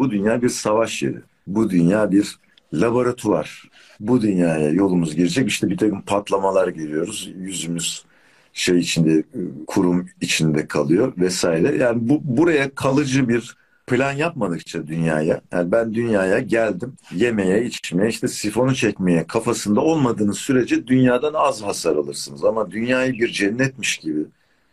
Bu 0.00 0.10
dünya 0.10 0.42
bir 0.42 0.48
savaş 0.48 1.02
yeri. 1.02 1.18
Bu 1.46 1.70
dünya 1.70 2.10
bir 2.10 2.38
laboratuvar. 2.72 3.70
Bu 4.00 4.22
dünyaya 4.22 4.70
yolumuz 4.70 5.16
girecek. 5.16 5.48
İşte 5.48 5.70
bir 5.70 5.76
takım 5.76 6.02
patlamalar 6.02 6.68
giriyoruz. 6.68 7.30
Yüzümüz 7.36 8.04
şey 8.52 8.78
içinde, 8.78 9.24
kurum 9.66 10.06
içinde 10.20 10.66
kalıyor 10.66 11.12
vesaire. 11.18 11.76
Yani 11.76 12.08
bu 12.08 12.20
buraya 12.24 12.74
kalıcı 12.74 13.28
bir 13.28 13.56
plan 13.86 14.12
yapmadıkça 14.12 14.86
dünyaya, 14.86 15.40
yani 15.52 15.72
ben 15.72 15.94
dünyaya 15.94 16.38
geldim 16.38 16.92
yemeye, 17.14 17.64
içmeye, 17.64 18.08
işte 18.08 18.28
sifonu 18.28 18.74
çekmeye 18.74 19.26
kafasında 19.26 19.80
olmadığınız 19.80 20.38
sürece 20.38 20.86
dünyadan 20.86 21.34
az 21.34 21.62
hasar 21.62 21.96
alırsınız. 21.96 22.44
Ama 22.44 22.70
dünyayı 22.70 23.12
bir 23.12 23.28
cennetmiş 23.28 23.96
gibi 23.96 24.20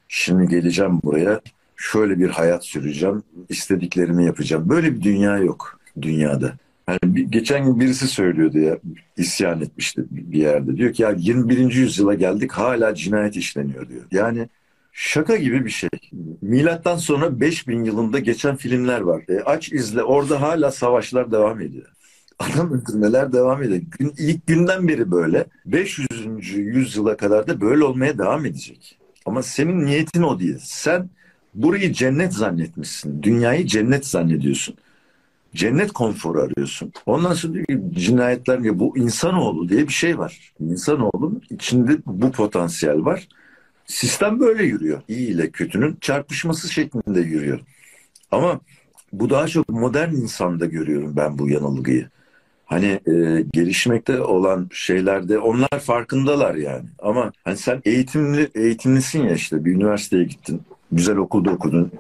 şimdi 0.08 0.48
geleceğim 0.48 1.00
buraya, 1.04 1.42
şöyle 1.78 2.20
bir 2.20 2.30
hayat 2.30 2.66
süreceğim, 2.66 3.24
istediklerimi 3.50 4.26
yapacağım. 4.26 4.70
Böyle 4.70 4.96
bir 4.96 5.02
dünya 5.02 5.38
yok 5.38 5.80
dünyada. 6.02 6.54
Yani 6.88 7.00
bir, 7.04 7.24
geçen 7.24 7.66
gün 7.66 7.80
birisi 7.80 8.08
söylüyordu 8.08 8.60
ya, 8.60 8.78
isyan 9.18 9.62
etmişti 9.62 10.04
bir 10.12 10.40
yerde. 10.40 10.78
Diyor 10.78 10.94
ki 10.94 11.02
ya 11.02 11.12
21. 11.18 11.74
yüzyıla 11.74 12.14
geldik 12.14 12.52
hala 12.52 12.96
cinayet 12.96 13.36
işleniyor 13.36 13.90
diyor. 13.90 14.04
Yani 14.12 14.48
Şaka 15.00 15.36
gibi 15.36 15.66
bir 15.66 15.70
şey. 15.70 15.90
Milattan 16.42 16.98
sonra 16.98 17.40
5000 17.40 17.84
yılında 17.84 18.20
geçen 18.20 18.56
filmler 18.56 19.02
var. 19.02 19.24
E, 19.30 19.40
aç 19.40 19.72
izle 19.74 20.04
orada 20.04 20.42
hala 20.42 20.72
savaşlar 20.72 21.32
devam 21.32 21.62
ediyor. 21.62 21.88
Adam 22.40 22.74
öldürmeler 22.74 23.34
devam 23.34 23.64
ediyor. 23.64 23.82
Gün, 24.00 24.14
ilk 24.18 24.48
günden 24.48 24.88
beri 24.88 25.12
böyle. 25.12 25.46
500. 25.66 26.08
yüzyıla 26.56 27.18
kadar 27.18 27.48
da 27.48 27.62
böyle 27.62 27.84
olmaya 27.84 28.18
devam 28.18 28.46
edecek. 28.46 29.00
Ama 29.26 29.44
senin 29.44 29.86
niyetin 29.86 30.22
o 30.22 30.40
değil. 30.40 30.58
Sen 30.62 31.10
burayı 31.58 31.94
cennet 31.94 32.34
zannetmişsin. 32.34 33.24
Dünyayı 33.24 33.66
cennet 33.66 34.06
zannediyorsun. 34.06 34.76
Cennet 35.56 35.92
konforu 35.92 36.42
arıyorsun. 36.42 36.94
Ondan 37.06 37.34
sonra 37.34 37.54
diyor 37.54 37.66
ki 37.66 37.80
cinayetler 37.94 38.60
ya 38.60 38.80
bu 38.80 38.98
insanoğlu 38.98 39.70
diye 39.70 39.88
bir 39.88 39.94
şey 39.94 40.18
var. 40.18 40.54
İnsanoğlunun 40.60 41.42
içinde 41.50 41.98
bu 42.06 42.32
potansiyel 42.32 43.06
var. 43.06 43.28
Sistem 43.86 44.40
böyle 44.40 44.64
yürüyor. 44.64 45.02
İyi 45.08 45.30
ile 45.30 45.50
kötünün 45.50 45.98
çarpışması 46.02 46.74
şeklinde 46.74 47.22
yürüyor. 47.22 47.60
Ama 48.32 48.62
bu 49.14 49.30
daha 49.30 49.48
çok 49.48 49.70
modern 49.70 50.12
insanda 50.14 50.66
görüyorum 50.66 51.14
ben 51.16 51.38
bu 51.40 51.50
yanılgıyı. 51.50 52.10
Hani 52.66 53.00
e, 53.08 53.46
gelişmekte 53.54 54.22
olan 54.22 54.70
şeylerde 54.74 55.40
onlar 55.40 55.80
farkındalar 55.80 56.56
yani. 56.56 56.86
Ama 57.00 57.32
hani 57.44 57.58
sen 57.58 57.82
eğitimli 57.86 58.50
eğitimlisin 58.56 59.24
ya 59.24 59.34
işte 59.34 59.66
bir 59.66 59.76
üniversiteye 59.76 60.24
gittin, 60.24 60.62
güzel 60.92 61.18
okulda 61.18 61.52
okudun, 61.52 61.92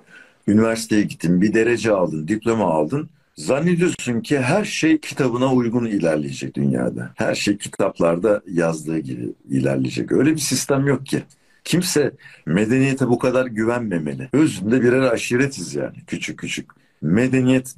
üniversiteye 0.48 1.02
gittin, 1.02 1.42
bir 1.42 1.54
derece 1.54 1.92
aldın, 1.92 2.28
diploma 2.28 2.66
aldın. 2.66 3.10
Zannediyorsun 3.36 4.22
ki 4.22 4.40
her 4.40 4.66
şey 4.66 4.98
kitabına 4.98 5.54
uygun 5.54 5.86
ilerleyecek 5.86 6.56
dünyada. 6.56 7.12
Her 7.16 7.36
şey 7.36 7.58
kitaplarda 7.58 8.42
yazdığı 8.52 9.00
gibi 9.00 9.34
ilerleyecek. 9.50 10.12
Öyle 10.12 10.32
bir 10.32 10.40
sistem 10.40 10.88
yok 10.88 11.06
ki. 11.06 11.24
Kimse 11.64 12.12
medeniyete 12.46 13.08
bu 13.08 13.20
kadar 13.20 13.46
güvenmemeli. 13.46 14.30
Özünde 14.34 14.82
birer 14.82 15.02
aşiretiz 15.02 15.76
yani 15.76 15.96
küçük 16.08 16.40
küçük. 16.40 16.72
Medeniyet 17.02 17.76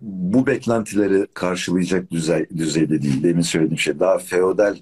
bu 0.00 0.46
beklentileri 0.46 1.26
karşılayacak 1.34 2.10
düzey, 2.10 2.46
düzeyde 2.56 3.02
değil. 3.02 3.22
Demin 3.22 3.42
söylediğim 3.42 3.78
şey 3.78 4.00
daha 4.00 4.18
feodal 4.18 4.76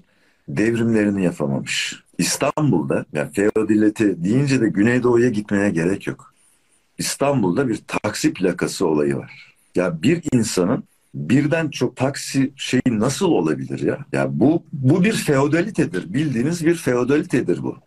devrimlerini 0.57 1.23
yapamamış. 1.23 2.03
İstanbul'da 2.17 3.05
yani 3.13 3.31
feodalite 3.33 4.23
deyince 4.23 4.61
de 4.61 4.69
Güneydoğu'ya 4.69 5.29
gitmeye 5.29 5.69
gerek 5.69 6.07
yok. 6.07 6.33
İstanbul'da 6.97 7.67
bir 7.67 7.79
taksi 7.87 8.33
plakası 8.33 8.87
olayı 8.87 9.17
var. 9.17 9.55
Ya 9.75 10.03
bir 10.03 10.23
insanın 10.33 10.83
birden 11.13 11.69
çok 11.69 11.95
taksi 11.95 12.53
şeyi 12.55 12.81
nasıl 12.87 13.25
olabilir 13.25 13.79
ya? 13.79 13.97
Ya 14.11 14.39
bu 14.39 14.63
bu 14.73 15.03
bir 15.03 15.13
feodalitedir. 15.13 16.13
Bildiğiniz 16.13 16.65
bir 16.65 16.75
feodalitedir 16.75 17.63
bu 17.63 17.77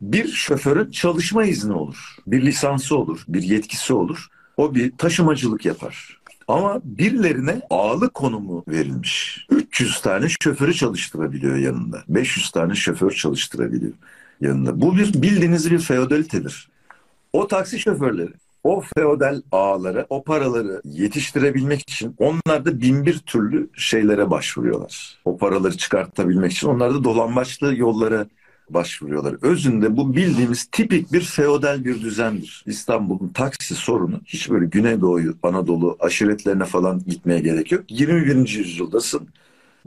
bir 0.00 0.28
şoförün 0.28 0.90
çalışma 0.90 1.44
izni 1.44 1.72
olur. 1.72 2.16
Bir 2.26 2.42
lisansı 2.42 2.96
olur, 2.96 3.24
bir 3.28 3.42
yetkisi 3.42 3.94
olur. 3.94 4.26
O 4.56 4.74
bir 4.74 4.92
taşımacılık 4.98 5.64
yapar. 5.64 6.20
Ama 6.48 6.80
birilerine 6.84 7.60
ağlı 7.70 8.10
konumu 8.10 8.64
verilmiş. 8.68 9.46
300 9.50 10.00
tane 10.00 10.26
şoförü 10.42 10.74
çalıştırabiliyor 10.74 11.56
yanında. 11.56 12.02
500 12.08 12.50
tane 12.50 12.74
şoför 12.74 13.10
çalıştırabiliyor 13.10 13.92
yanında. 14.40 14.80
Bu 14.80 14.96
bir 14.96 15.22
bildiğiniz 15.22 15.70
bir 15.70 15.78
feodalitedir. 15.78 16.68
O 17.32 17.46
taksi 17.46 17.78
şoförleri 17.78 18.32
o 18.64 18.82
feodal 18.96 19.42
ağlara 19.52 20.06
o 20.10 20.24
paraları 20.24 20.80
yetiştirebilmek 20.84 21.80
için 21.80 22.14
onlar 22.18 22.64
da 22.64 22.80
bin 22.80 23.06
bir 23.06 23.18
türlü 23.18 23.70
şeylere 23.76 24.30
başvuruyorlar. 24.30 25.18
O 25.24 25.36
paraları 25.36 25.76
çıkartabilmek 25.76 26.52
için 26.52 26.68
onlar 26.68 26.94
da 26.94 27.04
dolambaçlı 27.04 27.76
yollara 27.76 28.26
başvuruyorlar. 28.70 29.36
Özünde 29.42 29.96
bu 29.96 30.16
bildiğimiz 30.16 30.64
tipik 30.64 31.12
bir 31.12 31.20
feodal 31.20 31.84
bir 31.84 32.00
düzendir. 32.02 32.64
İstanbul'un 32.66 33.28
taksi 33.28 33.74
sorunu 33.74 34.20
hiç 34.26 34.50
böyle 34.50 34.66
Güneydoğu, 34.66 35.20
Anadolu 35.42 35.96
aşiretlerine 36.00 36.64
falan 36.64 37.02
gitmeye 37.06 37.40
gerek 37.40 37.72
yok. 37.72 37.84
21. 37.88 38.48
yüzyıldasın. 38.48 39.28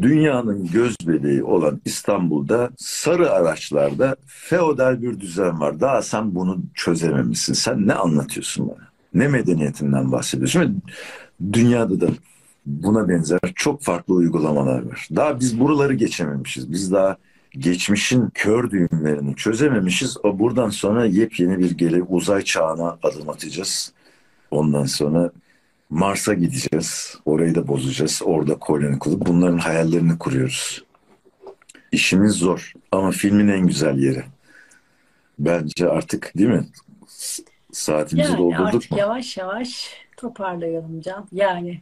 Dünyanın 0.01 0.67
göz 0.67 0.95
bebeği 1.07 1.43
olan 1.43 1.81
İstanbul'da 1.85 2.69
sarı 2.77 3.31
araçlarda 3.31 4.15
feodal 4.27 5.01
bir 5.01 5.19
düzen 5.19 5.59
var. 5.59 5.79
Daha 5.79 6.01
sen 6.01 6.35
bunu 6.35 6.59
çözememişsin. 6.73 7.53
Sen 7.53 7.87
ne 7.87 7.93
anlatıyorsun 7.93 8.67
bana? 8.67 8.89
Ne 9.13 9.27
medeniyetinden 9.27 10.11
bahsediyorsun? 10.11 10.81
Dünyada 11.53 12.01
da 12.01 12.07
buna 12.65 13.09
benzer 13.09 13.39
çok 13.55 13.81
farklı 13.81 14.13
uygulamalar 14.13 14.81
var. 14.81 15.07
Daha 15.15 15.39
biz 15.39 15.59
buraları 15.59 15.93
geçememişiz. 15.93 16.71
Biz 16.71 16.91
daha 16.91 17.17
geçmişin 17.51 18.29
kör 18.33 18.71
düğümlerini 18.71 19.35
çözememişiz. 19.35 20.17
O 20.23 20.39
buradan 20.39 20.69
sonra 20.69 21.05
yepyeni 21.05 21.59
bir 21.59 21.71
gele 21.77 22.01
uzay 22.01 22.41
çağına 22.41 22.97
adım 23.03 23.29
atacağız. 23.29 23.93
Ondan 24.51 24.85
sonra 24.85 25.31
Mars'a 25.89 26.33
gideceğiz. 26.33 27.17
Orayı 27.25 27.55
da 27.55 27.67
bozacağız. 27.67 28.21
Orada 28.25 28.59
koloni 28.59 28.99
kurup 28.99 29.25
bunların 29.27 29.57
hayallerini 29.57 30.17
kuruyoruz. 30.17 30.83
İşimiz 31.91 32.31
zor 32.33 32.73
ama 32.91 33.11
filmin 33.11 33.47
en 33.47 33.67
güzel 33.67 33.97
yeri. 33.99 34.23
Bence 35.39 35.89
artık 35.89 36.31
değil 36.37 36.49
mi? 36.49 36.65
Saatimizi 37.71 38.29
Yani 38.31 38.37
doldurduk 38.39 38.75
artık 38.75 38.91
mu? 38.91 38.97
yavaş 38.97 39.37
yavaş 39.37 39.89
toparlayalım 40.17 41.01
Can. 41.01 41.27
Yani 41.31 41.81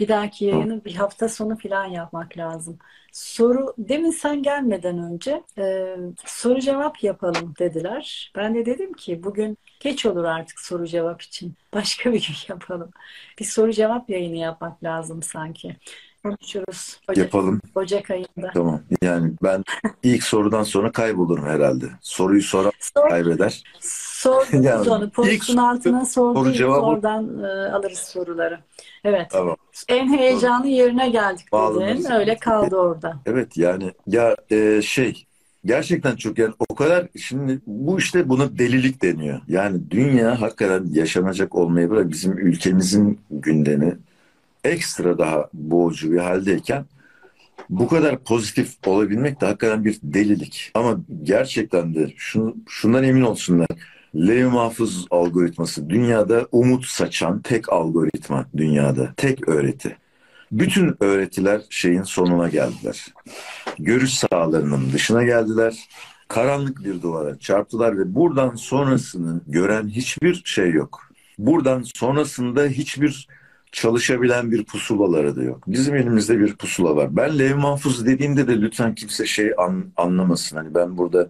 bir 0.00 0.08
dahaki 0.08 0.44
yayını 0.46 0.84
bir 0.84 0.94
hafta 0.96 1.28
sonu 1.30 1.58
falan 1.58 1.86
yapmak 1.86 2.38
lazım. 2.38 2.78
Soru, 3.12 3.74
demin 3.78 4.10
sen 4.10 4.42
gelmeden 4.42 4.98
önce 4.98 5.44
e, 5.58 5.96
soru 6.26 6.60
cevap 6.60 7.04
yapalım 7.04 7.54
dediler. 7.58 8.32
Ben 8.36 8.54
de 8.54 8.66
dedim 8.66 8.92
ki 8.94 9.22
bugün 9.24 9.58
geç 9.80 10.06
olur 10.06 10.24
artık 10.24 10.60
soru 10.60 10.86
cevap 10.86 11.22
için. 11.22 11.54
Başka 11.74 12.12
bir 12.12 12.20
gün 12.28 12.36
yapalım. 12.54 12.90
Bir 13.40 13.44
soru 13.44 13.72
cevap 13.72 14.10
yayını 14.10 14.36
yapmak 14.36 14.84
lazım 14.84 15.22
sanki. 15.22 15.76
Konuşuruz 16.22 17.00
Ocak, 17.08 17.24
Yapalım. 17.24 17.60
Ocak 17.74 18.10
ayında. 18.10 18.50
Tamam. 18.54 18.80
Yani 19.02 19.32
ben 19.42 19.64
ilk 20.02 20.22
sorudan 20.22 20.62
sonra 20.62 20.92
kaybolurum 20.92 21.44
herhalde. 21.46 21.84
Soruyu 22.00 22.42
soran 22.42 22.72
Sor, 22.80 23.08
kaybeder. 23.08 23.62
sordunuz 23.80 24.64
Yani 24.64 24.90
onu. 24.90 25.10
Postun 25.10 25.32
ilk 25.32 25.58
altına 25.58 26.04
soru 26.04 26.34
sordunuz. 26.34 26.58
cevabı 26.58 26.86
Oradan 26.86 27.44
e, 27.44 27.72
alırız 27.72 27.98
soruları. 27.98 28.60
Evet. 29.04 29.26
tamam. 29.30 29.56
En 29.88 30.18
heyecanlı 30.18 30.66
yerine 30.66 31.10
geldik 31.10 31.46
dedin. 31.52 32.10
Öyle 32.10 32.36
kaldı 32.36 32.76
orada. 32.76 33.16
Evet 33.26 33.56
yani 33.56 33.92
ya 34.06 34.36
e, 34.50 34.82
şey 34.82 35.26
gerçekten 35.64 36.16
çok 36.16 36.38
yani 36.38 36.54
o 36.68 36.74
kadar 36.74 37.06
şimdi 37.16 37.60
bu 37.66 37.98
işte 37.98 38.28
buna 38.28 38.58
delilik 38.58 39.02
deniyor. 39.02 39.40
Yani 39.48 39.90
dünya 39.90 40.40
hakikaten 40.40 40.86
yaşanacak 40.92 41.54
olmayı 41.54 41.90
bırak 41.90 42.10
bizim 42.10 42.38
ülkemizin 42.38 43.20
gündemi 43.30 43.98
ekstra 44.64 45.18
daha 45.18 45.48
boğucu 45.52 46.12
bir 46.12 46.18
haldeyken 46.18 46.84
bu 47.70 47.88
kadar 47.88 48.18
pozitif 48.18 48.74
olabilmek 48.86 49.40
de 49.40 49.46
hakikaten 49.46 49.84
bir 49.84 49.98
delilik. 50.02 50.70
Ama 50.74 51.00
gerçekten 51.22 51.94
de 51.94 52.12
şunu, 52.16 52.56
şundan 52.68 53.04
emin 53.04 53.22
olsunlar. 53.22 53.68
Lev 54.14 54.48
Mahfuz 54.48 55.06
algoritması 55.10 55.90
dünyada 55.90 56.46
umut 56.52 56.86
saçan 56.86 57.40
tek 57.40 57.72
algoritma 57.72 58.46
dünyada. 58.56 59.14
Tek 59.16 59.48
öğreti. 59.48 59.96
Bütün 60.52 60.96
öğretiler 61.00 61.60
şeyin 61.70 62.02
sonuna 62.02 62.48
geldiler. 62.48 63.06
Görüş 63.78 64.14
sahalarının 64.14 64.92
dışına 64.92 65.24
geldiler. 65.24 65.88
Karanlık 66.28 66.84
bir 66.84 67.02
duvara 67.02 67.38
çarptılar 67.38 67.98
ve 67.98 68.14
buradan 68.14 68.54
sonrasını 68.54 69.40
gören 69.46 69.88
hiçbir 69.88 70.42
şey 70.44 70.70
yok. 70.70 71.00
Buradan 71.38 71.82
sonrasında 71.94 72.64
hiçbir 72.64 73.28
çalışabilen 73.72 74.50
bir 74.50 74.64
pusulaları 74.64 75.36
da 75.36 75.42
yok. 75.42 75.62
Bizim 75.66 75.96
elimizde 75.96 76.40
bir 76.40 76.54
pusula 76.54 76.96
var. 76.96 77.16
Ben 77.16 77.38
Lev 77.38 77.56
Mahfuz 77.56 78.06
dediğimde 78.06 78.48
de 78.48 78.60
lütfen 78.60 78.94
kimse 78.94 79.26
şey 79.26 79.52
an, 79.58 79.84
anlamasın. 79.96 80.56
Hani 80.56 80.74
ben 80.74 80.98
burada 80.98 81.28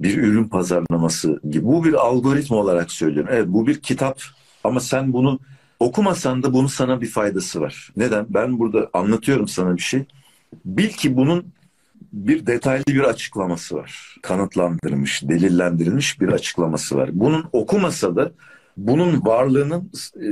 bir 0.00 0.18
ürün 0.18 0.44
pazarlaması 0.44 1.40
gibi. 1.50 1.64
Bu 1.66 1.84
bir 1.84 1.94
algoritma 1.94 2.56
olarak 2.56 2.90
söylüyorum. 2.90 3.30
Evet 3.32 3.46
bu 3.48 3.66
bir 3.66 3.80
kitap 3.80 4.20
ama 4.64 4.80
sen 4.80 5.12
bunu 5.12 5.38
okumasan 5.80 6.42
da 6.42 6.52
bunun 6.52 6.66
sana 6.66 7.00
bir 7.00 7.06
faydası 7.06 7.60
var. 7.60 7.92
Neden? 7.96 8.26
Ben 8.28 8.58
burada 8.58 8.90
anlatıyorum 8.92 9.48
sana 9.48 9.76
bir 9.76 9.82
şey. 9.82 10.04
Bil 10.64 10.88
ki 10.88 11.16
bunun 11.16 11.46
bir 12.12 12.46
detaylı 12.46 12.84
bir 12.88 13.00
açıklaması 13.02 13.76
var. 13.76 14.16
Kanıtlandırılmış, 14.22 15.22
delillendirilmiş 15.22 16.20
bir 16.20 16.28
açıklaması 16.28 16.96
var. 16.96 17.10
Bunun 17.12 17.44
okumasa 17.52 18.16
da 18.16 18.32
bunun 18.86 19.24
varlığının 19.24 19.90
e, 20.20 20.28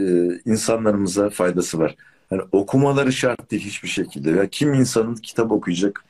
insanlarımıza 0.50 1.30
faydası 1.30 1.78
var. 1.78 1.94
Yani 2.30 2.42
okumaları 2.52 3.12
şart 3.12 3.50
değil 3.50 3.62
hiçbir 3.62 3.88
şekilde. 3.88 4.30
Ya 4.30 4.48
kim 4.48 4.74
insanın 4.74 5.14
kitap 5.14 5.52
okuyacak 5.52 6.04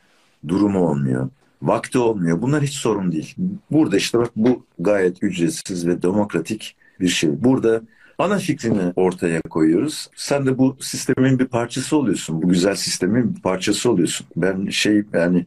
durumu 0.49 0.79
olmuyor. 0.89 1.29
Vakti 1.63 1.99
olmuyor. 1.99 2.43
Bunlar 2.43 2.63
hiç 2.63 2.75
sorun 2.75 3.13
değil. 3.13 3.35
Burada 3.71 3.97
işte 3.97 4.19
bak 4.19 4.31
bu 4.37 4.65
gayet 4.79 5.23
ücretsiz 5.23 5.87
ve 5.87 6.03
demokratik 6.03 6.77
bir 7.01 7.09
şey. 7.09 7.45
Burada 7.45 7.83
ana 8.19 8.39
fikrini 8.39 8.93
ortaya 8.97 9.41
koyuyoruz. 9.43 10.11
Sen 10.17 10.47
de 10.47 10.59
bu 10.59 10.77
sistemin 10.81 11.39
bir 11.39 11.47
parçası 11.47 11.97
oluyorsun. 11.97 12.43
Bu 12.43 12.49
güzel 12.49 12.75
sistemin 12.75 13.37
bir 13.37 13.43
parçası 13.43 13.91
oluyorsun. 13.91 14.27
Ben 14.37 14.69
şey 14.69 15.03
yani 15.13 15.47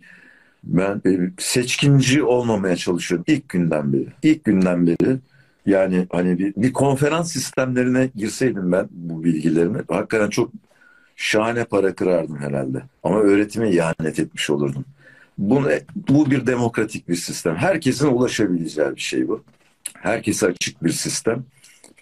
ben 0.64 1.02
seçkinci 1.40 2.24
olmamaya 2.24 2.76
çalışıyorum 2.76 3.26
ilk 3.28 3.50
günden 3.50 3.94
beri. 3.94 4.08
İlk 4.24 4.44
günden 4.44 4.88
beri 4.88 5.20
yani 5.66 6.08
hani 6.12 6.40
bir, 6.40 6.54
bir 6.56 6.74
konferans 6.74 7.31
sistemlerine 7.31 8.10
girseydim 8.16 8.72
ben 8.72 8.88
bu 8.92 9.24
bilgilerimi 9.24 9.81
hakikaten 9.88 10.30
çok 10.30 10.52
şahane 11.16 11.66
para 11.66 11.96
kırardım 11.96 12.40
herhalde. 12.40 12.81
Ama 13.04 13.19
öğretime 13.19 13.72
ihanet 13.72 14.19
etmiş 14.19 14.50
olurdum. 14.50 14.86
Bu, 15.38 15.63
bu 15.96 16.31
bir 16.31 16.48
demokratik 16.48 17.10
bir 17.10 17.16
sistem. 17.16 17.56
Herkesin 17.56 18.08
ulaşabileceği 18.08 18.96
bir 18.96 19.02
şey 19.02 19.28
bu. 19.28 19.44
Herkese 19.94 20.48
açık 20.48 20.84
bir 20.84 20.92
sistem. 20.92 21.44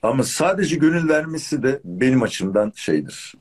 Ama 0.01 0.23
sadece 0.23 0.75
gönül 0.75 1.09
vermesi 1.09 1.63
de 1.63 1.79
benim 1.83 2.23
açımdan 2.23 2.71
şeydir. 2.75 3.35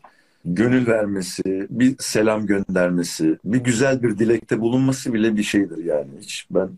Gönül 0.45 0.87
vermesi, 0.87 1.67
bir 1.71 1.97
selam 1.99 2.47
göndermesi, 2.47 3.39
bir 3.45 3.59
güzel 3.59 4.03
bir 4.03 4.19
dilekte 4.19 4.61
bulunması 4.61 5.13
bile 5.13 5.37
bir 5.37 5.43
şeydir 5.43 5.85
yani. 5.85 6.11
Hiç 6.21 6.47
ben 6.51 6.69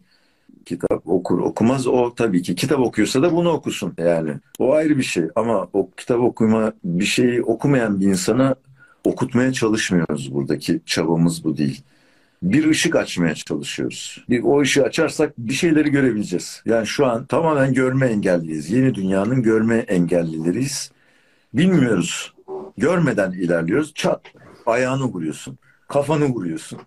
kitap 0.66 1.06
okur 1.06 1.38
okumaz 1.38 1.86
o 1.86 2.14
tabii 2.14 2.42
ki 2.42 2.54
kitap 2.54 2.80
okuyorsa 2.80 3.22
da 3.22 3.32
bunu 3.32 3.50
okusun 3.50 3.94
yani. 3.98 4.34
O 4.58 4.72
ayrı 4.72 4.98
bir 4.98 5.02
şey 5.02 5.24
ama 5.36 5.68
o 5.72 5.90
kitap 5.90 6.20
okuma 6.20 6.72
bir 6.84 7.04
şeyi 7.04 7.42
okumayan 7.42 8.00
bir 8.00 8.06
insana 8.06 8.54
okutmaya 9.04 9.52
çalışmıyoruz 9.52 10.34
buradaki 10.34 10.80
çabamız 10.86 11.44
bu 11.44 11.56
değil. 11.56 11.82
Bir 12.42 12.68
ışık 12.68 12.96
açmaya 12.96 13.34
çalışıyoruz. 13.34 14.24
Bir, 14.28 14.42
o 14.42 14.60
ışığı 14.60 14.84
açarsak 14.84 15.38
bir 15.38 15.52
şeyleri 15.52 15.90
görebileceğiz. 15.90 16.62
Yani 16.66 16.86
şu 16.86 17.06
an 17.06 17.26
tamamen 17.26 17.74
görme 17.74 18.06
engelliyiz. 18.06 18.70
Yeni 18.70 18.94
dünyanın 18.94 19.42
görme 19.42 19.76
engellileriyiz. 19.76 20.92
Bilmiyoruz. 21.54 22.34
Görmeden 22.78 23.32
ilerliyoruz. 23.32 23.94
Çat 23.94 24.22
ayağını 24.66 25.04
vuruyorsun. 25.04 25.58
Kafanı 25.88 26.24
vuruyorsun. 26.24 26.78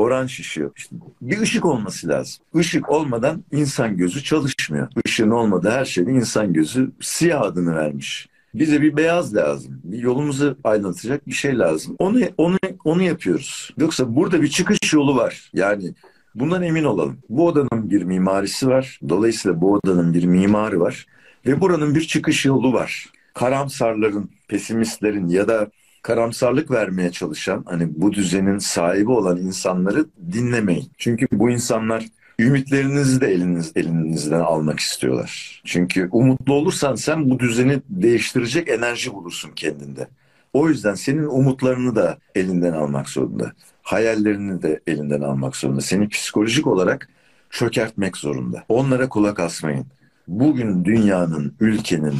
Oran 0.00 0.26
şişiyor. 0.26 0.70
İşte 0.76 0.96
bir 1.20 1.40
ışık 1.40 1.64
olması 1.64 2.08
lazım. 2.08 2.44
Işık 2.54 2.90
olmadan 2.90 3.44
insan 3.52 3.96
gözü 3.96 4.24
çalışmıyor. 4.24 4.88
Işığın 5.04 5.30
olmadığı 5.30 5.70
her 5.70 5.84
şeyde 5.84 6.10
insan 6.10 6.52
gözü 6.52 6.90
siyah 7.00 7.42
adını 7.42 7.76
vermiş. 7.76 8.28
Bize 8.54 8.82
bir 8.82 8.96
beyaz 8.96 9.34
lazım. 9.34 9.80
Bir 9.84 9.98
yolumuzu 9.98 10.56
aydınlatacak 10.64 11.26
bir 11.26 11.32
şey 11.32 11.58
lazım. 11.58 11.96
Onu 11.98 12.20
onu 12.36 12.56
onu 12.84 13.02
yapıyoruz. 13.02 13.70
Yoksa 13.78 14.16
burada 14.16 14.42
bir 14.42 14.48
çıkış 14.48 14.92
yolu 14.92 15.16
var. 15.16 15.50
Yani 15.54 15.94
bundan 16.34 16.62
emin 16.62 16.84
olalım. 16.84 17.18
Bu 17.28 17.46
odanın 17.46 17.90
bir 17.90 18.02
mimarisi 18.02 18.68
var. 18.68 19.00
Dolayısıyla 19.08 19.60
bu 19.60 19.72
odanın 19.72 20.14
bir 20.14 20.24
mimarı 20.24 20.80
var 20.80 21.06
ve 21.46 21.60
buranın 21.60 21.94
bir 21.94 22.00
çıkış 22.00 22.46
yolu 22.46 22.72
var. 22.72 23.06
Karamsarların, 23.34 24.30
pesimistlerin 24.48 25.28
ya 25.28 25.48
da 25.48 25.70
karamsarlık 26.02 26.70
vermeye 26.70 27.12
çalışan 27.12 27.64
hani 27.66 27.88
bu 27.96 28.12
düzenin 28.12 28.58
sahibi 28.58 29.10
olan 29.10 29.36
insanları 29.36 30.06
dinlemeyin. 30.32 30.90
Çünkü 30.98 31.26
bu 31.32 31.50
insanlar 31.50 32.04
ümitlerinizi 32.38 33.20
de 33.20 33.26
eliniz, 33.26 33.72
elinizden 33.76 34.40
almak 34.40 34.80
istiyorlar. 34.80 35.62
Çünkü 35.64 36.08
umutlu 36.12 36.54
olursan 36.54 36.94
sen 36.94 37.30
bu 37.30 37.38
düzeni 37.38 37.80
değiştirecek 37.88 38.68
enerji 38.68 39.12
bulursun 39.12 39.50
kendinde. 39.56 40.08
O 40.52 40.68
yüzden 40.68 40.94
senin 40.94 41.24
umutlarını 41.24 41.96
da 41.96 42.18
elinden 42.34 42.72
almak 42.72 43.08
zorunda. 43.08 43.52
Hayallerini 43.82 44.62
de 44.62 44.80
elinden 44.86 45.20
almak 45.20 45.56
zorunda. 45.56 45.80
Seni 45.80 46.08
psikolojik 46.08 46.66
olarak 46.66 47.08
çökertmek 47.50 48.16
zorunda. 48.16 48.64
Onlara 48.68 49.08
kulak 49.08 49.40
asmayın. 49.40 49.86
Bugün 50.28 50.84
dünyanın, 50.84 51.54
ülkenin, 51.60 52.14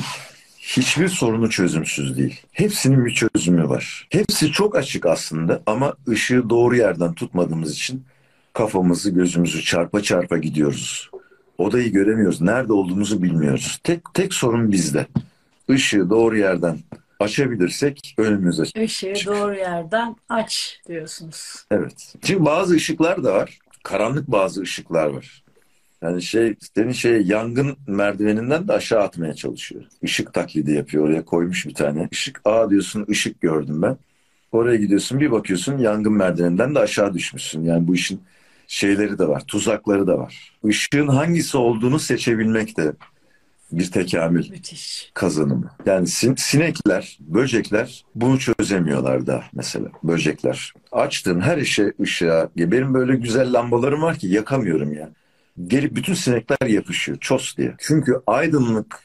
hiçbir 0.76 1.08
sorunu 1.08 1.50
çözümsüz 1.50 2.18
değil. 2.18 2.40
Hepsinin 2.52 3.04
bir 3.04 3.14
çözümü 3.14 3.68
var. 3.68 4.08
Hepsi 4.10 4.52
çok 4.52 4.76
açık 4.76 5.06
aslında 5.06 5.62
ama 5.66 5.94
ışığı 6.08 6.50
doğru 6.50 6.76
yerden 6.76 7.12
tutmadığımız 7.14 7.72
için 7.72 8.04
kafamızı 8.52 9.10
gözümüzü 9.10 9.62
çarpa 9.62 10.02
çarpa 10.02 10.38
gidiyoruz. 10.38 11.10
Odayı 11.58 11.92
göremiyoruz. 11.92 12.40
Nerede 12.40 12.72
olduğumuzu 12.72 13.22
bilmiyoruz. 13.22 13.80
Tek 13.84 14.00
tek 14.14 14.34
sorun 14.34 14.72
bizde. 14.72 15.06
Işığı 15.68 16.10
doğru 16.10 16.38
yerden 16.38 16.78
açabilirsek 17.20 18.14
önümüz 18.18 18.60
açık. 18.60 18.76
Işığı 18.76 19.14
doğru 19.26 19.54
yerden 19.54 20.16
aç 20.28 20.80
diyorsunuz. 20.88 21.64
Evet. 21.70 22.14
Çünkü 22.22 22.44
bazı 22.44 22.74
ışıklar 22.74 23.24
da 23.24 23.34
var. 23.34 23.58
Karanlık 23.82 24.28
bazı 24.28 24.60
ışıklar 24.60 25.06
var. 25.06 25.42
Yani 26.02 26.22
şey 26.22 26.54
senin 26.76 26.92
şey 26.92 27.22
yangın 27.22 27.76
merdiveninden 27.86 28.68
de 28.68 28.72
aşağı 28.72 29.00
atmaya 29.02 29.34
çalışıyor. 29.34 29.82
Işık 30.02 30.34
taklidi 30.34 30.72
yapıyor. 30.72 31.04
Oraya 31.04 31.24
koymuş 31.24 31.66
bir 31.66 31.74
tane. 31.74 32.08
Işık 32.10 32.40
aa 32.44 32.70
diyorsun 32.70 33.06
ışık 33.10 33.40
gördüm 33.40 33.82
ben. 33.82 33.96
Oraya 34.52 34.76
gidiyorsun 34.76 35.20
bir 35.20 35.30
bakıyorsun 35.30 35.78
yangın 35.78 36.12
merdiveninden 36.12 36.74
de 36.74 36.78
aşağı 36.78 37.14
düşmüşsün. 37.14 37.64
Yani 37.64 37.88
bu 37.88 37.94
işin 37.94 38.20
şeyleri 38.66 39.18
de 39.18 39.28
var, 39.28 39.42
tuzakları 39.46 40.06
da 40.06 40.18
var. 40.18 40.52
Işığın 40.64 41.08
hangisi 41.08 41.56
olduğunu 41.56 41.98
seçebilmek 41.98 42.76
de 42.76 42.92
bir 43.72 43.90
tekamül 43.90 44.50
Müthiş. 44.50 45.10
kazanımı. 45.14 45.70
Yani 45.86 46.06
sin- 46.06 46.40
sinekler, 46.40 47.18
böcekler 47.20 48.04
bunu 48.14 48.38
çözemiyorlar 48.38 49.26
da 49.26 49.44
mesela 49.52 49.88
böcekler. 50.02 50.72
Açtığın 50.92 51.40
her 51.40 51.58
işe 51.58 51.92
ışığa, 52.00 52.48
benim 52.56 52.94
böyle 52.94 53.16
güzel 53.16 53.52
lambalarım 53.52 54.02
var 54.02 54.16
ki 54.18 54.26
yakamıyorum 54.26 54.92
ya. 54.92 55.10
Gelip 55.66 55.96
bütün 55.96 56.14
sinekler 56.14 56.68
yapışıyor 56.68 57.18
ços 57.18 57.56
diye. 57.56 57.74
Çünkü 57.78 58.20
aydınlık 58.26 59.00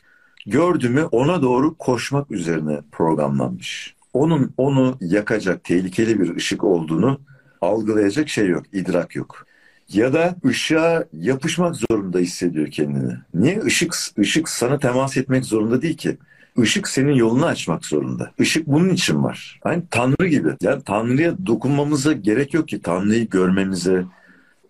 gördü 0.45 0.89
mü 0.89 1.03
ona 1.03 1.41
doğru 1.41 1.77
koşmak 1.77 2.31
üzerine 2.31 2.79
programlanmış. 2.91 3.95
Onun 4.13 4.53
onu 4.57 4.97
yakacak 5.01 5.63
tehlikeli 5.63 6.19
bir 6.19 6.35
ışık 6.35 6.63
olduğunu 6.63 7.19
algılayacak 7.61 8.29
şey 8.29 8.47
yok, 8.47 8.63
idrak 8.73 9.15
yok. 9.15 9.45
Ya 9.89 10.13
da 10.13 10.35
ışığa 10.45 11.05
yapışmak 11.13 11.75
zorunda 11.75 12.19
hissediyor 12.19 12.67
kendini. 12.67 13.13
Niye? 13.33 13.61
Işık, 13.65 13.95
ışık 14.19 14.49
sana 14.49 14.79
temas 14.79 15.17
etmek 15.17 15.45
zorunda 15.45 15.81
değil 15.81 15.97
ki. 15.97 16.17
Işık 16.57 16.87
senin 16.87 17.13
yolunu 17.13 17.45
açmak 17.45 17.85
zorunda. 17.85 18.31
Işık 18.39 18.67
bunun 18.67 18.89
için 18.89 19.23
var. 19.23 19.59
Aynı 19.63 19.83
Tanrı 19.91 20.27
gibi. 20.27 20.49
Yani 20.61 20.83
Tanrı'ya 20.85 21.35
dokunmamıza 21.45 22.13
gerek 22.13 22.53
yok 22.53 22.67
ki. 22.67 22.81
Tanrı'yı 22.81 23.29
görmemize, 23.29 24.05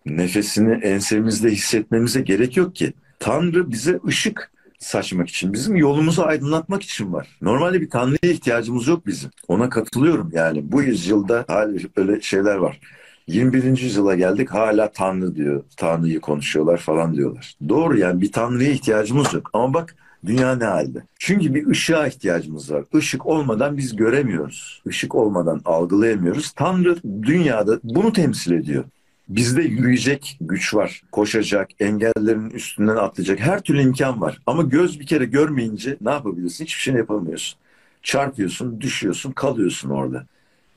nefesini 0.06 0.74
ensemizde 0.74 1.50
hissetmemize 1.50 2.22
gerek 2.22 2.58
yok 2.58 2.76
ki. 2.76 2.94
Tanrı 3.20 3.72
bize 3.72 4.00
ışık 4.08 4.52
saçmak 4.80 5.30
için, 5.30 5.54
bizim 5.54 5.76
yolumuzu 5.76 6.24
aydınlatmak 6.24 6.84
için 6.84 7.14
var. 7.14 7.28
Normalde 7.42 7.82
bir 7.82 7.90
Tanrı'ya 7.90 8.32
ihtiyacımız 8.34 8.88
yok 8.88 9.08
bizim. 9.08 9.30
Ona 9.48 9.70
katılıyorum 9.70 10.30
yani. 10.34 10.72
Bu 10.72 10.82
yüzyılda 10.82 11.46
hala 11.48 11.78
öyle 11.96 12.22
şeyler 12.22 12.56
var. 12.56 12.80
21. 13.28 13.64
yüzyıla 13.64 14.16
geldik 14.16 14.50
hala 14.50 14.92
Tanrı 14.92 15.36
diyor. 15.36 15.64
Tanrı'yı 15.78 16.22
konuşuyorlar 16.22 16.78
falan 16.78 17.16
diyorlar. 17.16 17.56
Doğru 17.70 17.98
yani 17.98 18.22
bir 18.22 18.32
Tanrı'ya 18.32 18.72
ihtiyacımız 18.72 19.34
yok. 19.34 19.50
Ama 19.54 19.74
bak 19.74 19.96
dünya 20.26 20.56
ne 20.56 20.64
halde? 20.64 21.04
Çünkü 21.20 21.54
bir 21.54 21.68
ışığa 21.68 22.08
ihtiyacımız 22.08 22.72
var. 22.72 22.84
Işık 22.94 23.26
olmadan 23.26 23.78
biz 23.78 23.96
göremiyoruz. 23.96 24.82
Işık 24.86 25.16
olmadan 25.16 25.62
algılayamıyoruz. 25.66 26.52
Tanrı 26.52 26.98
dünyada 27.24 27.80
bunu 27.84 28.14
temsil 28.14 28.52
ediyor. 28.52 28.84
Bizde 29.30 29.62
yürüyecek 29.62 30.38
güç 30.42 30.74
var. 30.74 31.02
Koşacak, 31.12 31.70
engellerin 31.80 32.50
üstünden 32.50 32.96
atlayacak. 32.96 33.40
Her 33.40 33.62
türlü 33.62 33.82
imkan 33.82 34.22
var. 34.22 34.42
Ama 34.46 34.64
göz 34.64 35.00
bir 35.00 35.06
kere 35.06 35.26
görmeyince 35.26 35.98
ne 36.02 36.10
yapabilirsin? 36.12 36.66
Hiçbir 36.66 36.82
şey 36.82 36.94
yapamıyorsun. 36.94 37.60
Çarpıyorsun, 38.04 38.82
düşüyorsun, 38.82 39.32
kalıyorsun 39.32 39.90
orada. 39.90 40.26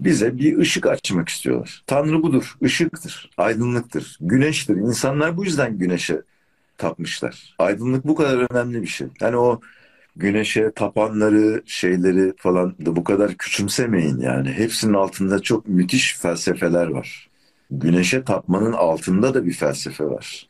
Bize 0.01 0.39
bir 0.39 0.59
ışık 0.59 0.87
açmak 0.87 1.29
istiyorlar. 1.29 1.83
Tanrı 1.87 2.23
budur, 2.23 2.57
ışıktır, 2.63 3.31
aydınlıktır, 3.37 4.17
güneştir. 4.21 4.77
İnsanlar 4.77 5.37
bu 5.37 5.45
yüzden 5.45 5.79
güneşe 5.79 6.23
tapmışlar. 6.79 7.55
Aydınlık 7.59 8.07
bu 8.07 8.15
kadar 8.15 8.53
önemli 8.53 8.83
bir 8.83 8.87
şey. 8.87 9.07
Yani 9.21 9.37
o 9.37 9.61
güneşe 10.17 10.73
tapanları, 10.73 11.63
şeyleri 11.67 12.33
falan 12.37 12.75
da 12.87 12.97
bu 12.97 13.05
kadar 13.05 13.35
küçümsemeyin 13.35 14.21
yani. 14.21 14.53
Hepsinin 14.53 14.95
altında 14.95 15.43
çok 15.43 15.69
müthiş 15.69 16.17
felsefeler 16.19 16.87
var. 16.87 17.28
Güneşe 17.71 18.25
tapmanın 18.25 18.73
altında 18.73 19.35
da 19.35 19.47
bir 19.47 19.53
felsefe 19.53 20.05
var. 20.05 20.49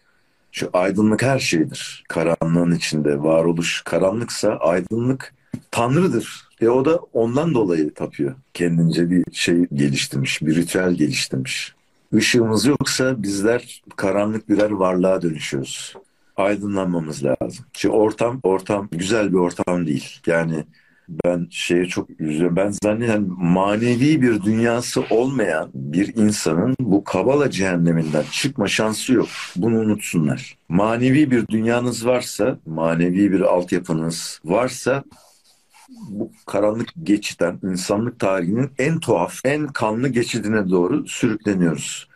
Şu 0.52 0.70
aydınlık 0.72 1.22
her 1.22 1.38
şeydir. 1.38 2.04
Karanlığın 2.08 2.75
içinde 2.75 3.22
varoluş 3.22 3.82
karanlıksa 3.82 4.56
aydınlık 4.56 5.34
tanrıdır. 5.70 6.48
E 6.60 6.68
o 6.68 6.84
da 6.84 6.96
ondan 7.12 7.54
dolayı 7.54 7.94
tapıyor. 7.94 8.34
Kendince 8.54 9.10
bir 9.10 9.25
şey 9.32 9.66
geliştirmiş, 9.75 10.42
bir 10.42 10.56
ritüel 10.56 10.94
geliştirmiş. 10.94 11.75
Işığımız 12.12 12.66
yoksa 12.66 13.22
bizler 13.22 13.82
karanlık 13.96 14.48
birer 14.48 14.70
varlığa 14.70 15.22
dönüşüyoruz. 15.22 15.94
Aydınlanmamız 16.37 17.25
lazım. 17.25 17.64
Şimdi 17.72 17.94
ortam, 17.94 18.40
ortam 18.42 18.88
güzel 18.92 19.32
bir 19.32 19.38
ortam 19.38 19.87
değil. 19.87 20.20
Yani 20.26 20.64
ben 21.24 21.46
şeye 21.50 21.86
çok 21.86 22.20
üzülüyorum. 22.20 22.56
Ben 22.56 22.74
zannediyorum 22.82 23.36
manevi 23.38 24.22
bir 24.22 24.42
dünyası 24.42 25.04
olmayan 25.10 25.70
bir 25.74 26.16
insanın 26.16 26.76
bu 26.80 27.04
kabala 27.04 27.50
cehenneminden 27.50 28.24
çıkma 28.32 28.68
şansı 28.68 29.12
yok. 29.12 29.28
Bunu 29.56 29.80
unutsunlar. 29.80 30.58
Manevi 30.68 31.30
bir 31.30 31.48
dünyanız 31.48 32.06
varsa, 32.06 32.58
manevi 32.66 33.32
bir 33.32 33.40
altyapınız 33.40 34.40
varsa 34.44 35.04
bu 36.08 36.32
karanlık 36.46 36.88
geçitten 37.02 37.58
insanlık 37.62 38.20
tarihinin 38.20 38.70
en 38.78 39.00
tuhaf, 39.00 39.40
en 39.44 39.66
kanlı 39.66 40.08
geçidine 40.08 40.70
doğru 40.70 41.06
sürükleniyoruz. 41.06 42.08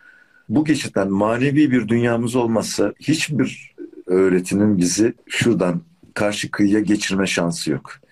Bu 0.49 0.65
geçitten 0.65 1.11
manevi 1.11 1.71
bir 1.71 1.87
dünyamız 1.87 2.35
olmazsa 2.35 2.93
hiçbir 2.99 3.73
öğretinin 4.07 4.77
bizi 4.77 5.13
şuradan 5.27 5.81
karşı 6.13 6.51
kıyıya 6.51 6.79
geçirme 6.79 7.27
şansı 7.27 7.71
yok. 7.71 8.02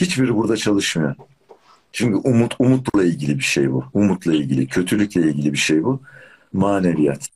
Hiçbiri 0.00 0.36
burada 0.36 0.56
çalışmıyor. 0.56 1.14
Çünkü 1.92 2.16
umut 2.16 2.54
umutla 2.58 3.04
ilgili 3.04 3.38
bir 3.38 3.44
şey 3.44 3.72
bu. 3.72 3.84
Umutla 3.94 4.34
ilgili, 4.34 4.66
kötülükle 4.66 5.20
ilgili 5.20 5.52
bir 5.52 5.58
şey 5.58 5.84
bu. 5.84 6.00
Maneviyat. 6.52 7.28